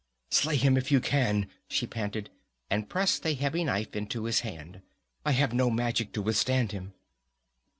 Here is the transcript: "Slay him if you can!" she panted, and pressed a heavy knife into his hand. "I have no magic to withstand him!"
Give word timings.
"Slay 0.31 0.55
him 0.55 0.77
if 0.77 0.91
you 0.91 0.99
can!" 0.99 1.47
she 1.67 1.85
panted, 1.85 2.31
and 2.71 2.89
pressed 2.89 3.23
a 3.23 3.35
heavy 3.35 3.63
knife 3.63 3.95
into 3.95 4.23
his 4.23 4.39
hand. 4.39 4.81
"I 5.23 5.31
have 5.33 5.53
no 5.53 5.69
magic 5.69 6.11
to 6.13 6.23
withstand 6.23 6.71
him!" 6.71 6.95